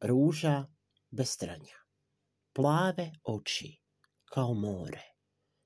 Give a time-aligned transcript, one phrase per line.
[0.00, 0.66] ruža
[1.10, 1.76] bez tranja.
[2.52, 3.76] Plave oči
[4.24, 5.02] kao more,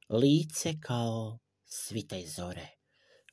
[0.08, 2.68] lice kao svite zore,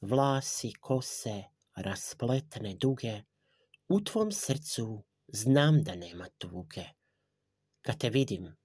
[0.02, 1.44] vlasi kose
[1.76, 3.22] raspletne duge,
[3.88, 6.84] u tvom srcu znam da nema tuge.
[7.81, 8.55] Kad te vidim,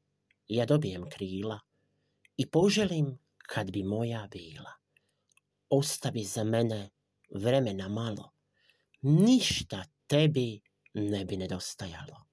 [0.46, 1.60] ja dobijem krila
[2.36, 3.18] i poželim
[3.48, 4.72] kad bi moja bila.
[5.68, 6.90] Ostavi za mene
[7.34, 8.32] vremena malo,
[9.02, 10.60] ništa tebi
[10.96, 12.24] ne bi nedostajalo.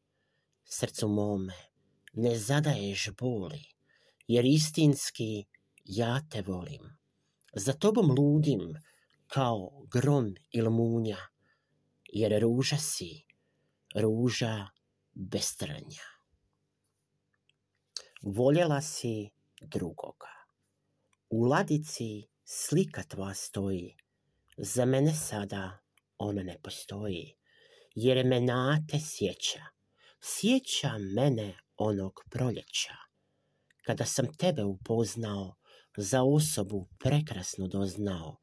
[0.64, 1.54] Srcu mome
[2.14, 3.64] ne zadaješ boli,
[4.28, 5.46] jer istinski
[5.86, 6.98] ja te volim.
[7.54, 8.74] Za tobom ludim
[9.28, 11.18] kao grom ili munja,
[12.04, 13.26] jer ruža si,
[13.96, 14.68] ruža
[15.14, 16.08] bez trnja.
[18.22, 19.30] Voljela si
[19.62, 20.34] drugoga.
[21.30, 23.96] U ladici slika tva stoji,
[24.58, 25.80] za mene sada
[26.18, 27.36] ona ne postoji,
[27.96, 29.66] jer me na te sjeća,
[30.22, 32.94] sjeća mene onog proljeća.
[33.86, 35.56] Kada sam tebe upoznao,
[35.98, 38.38] za osobu prekrasno doznao,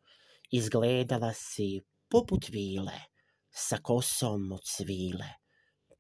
[0.50, 3.00] izgledala si poput vile,
[3.50, 5.28] sa kosom od svile.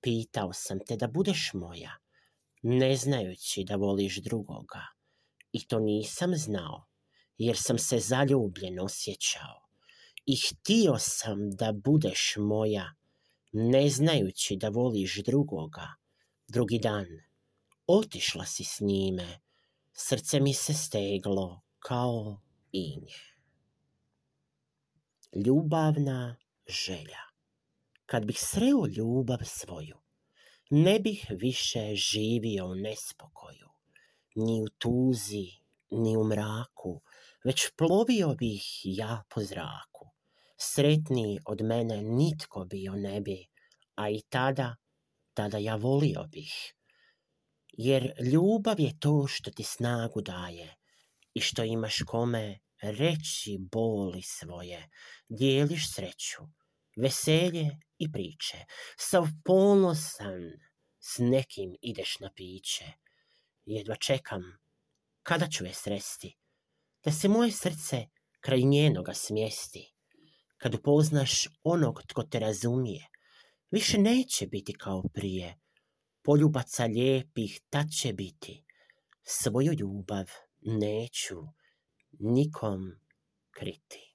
[0.00, 1.96] Pitao sam te da budeš moja,
[2.62, 4.86] ne znajući da voliš drugoga.
[5.52, 6.86] I to nisam znao,
[7.36, 9.66] jer sam se zaljubljen osjećao.
[10.26, 12.94] I htio sam da budeš moja,
[13.52, 15.94] ne znajući da voliš drugoga.
[16.48, 17.06] Drugi dan,
[17.86, 19.40] otišla si s njime,
[19.92, 22.40] srce mi se steglo kao
[22.72, 23.20] inje.
[25.46, 26.36] Ljubavna
[26.68, 27.22] želja.
[28.06, 29.96] Kad bih sreo ljubav svoju,
[30.70, 33.68] ne bih više živio u nespokoju,
[34.34, 35.46] ni u tuzi,
[35.90, 37.00] ni u mraku,
[37.44, 39.89] već plovio bih ja po zraku.
[40.62, 43.46] Sretniji od mene nitko bio ne bi,
[43.94, 44.76] a i tada,
[45.34, 46.74] tada ja volio bih.
[47.72, 50.76] Jer ljubav je to što ti snagu daje
[51.34, 54.90] i što imaš kome reći boli svoje,
[55.28, 56.42] dijeliš sreću,
[56.96, 58.64] veselje i priče,
[58.98, 60.42] sav ponosan
[61.00, 62.84] s nekim ideš na piće.
[63.64, 64.42] Jedva čekam,
[65.22, 66.36] kada ću je sresti,
[67.04, 68.06] da se moje srce
[68.40, 69.94] kraj njenoga smjesti.
[70.62, 73.06] Kad upoznaš onog tko te razumije,
[73.70, 75.58] više neće biti kao prije.
[76.22, 78.64] Poljubaca lijepih tad će biti.
[79.22, 80.26] Svoju ljubav
[80.60, 81.36] neću
[82.18, 82.92] nikom
[83.50, 84.09] kriti.